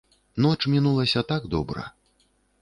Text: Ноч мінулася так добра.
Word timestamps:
Ноч 0.35 0.67
мінулася 0.67 1.23
так 1.23 1.47
добра. 1.47 1.91